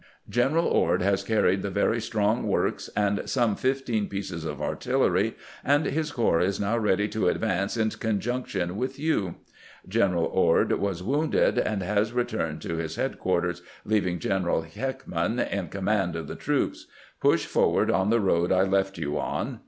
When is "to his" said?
12.63-12.95